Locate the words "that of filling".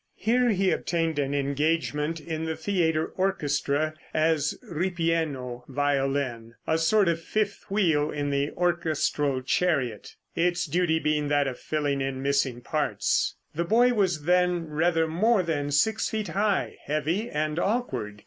11.27-12.01